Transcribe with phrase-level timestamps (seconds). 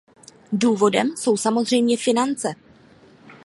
[0.51, 2.55] Důvodem jsou samozřejmě finance.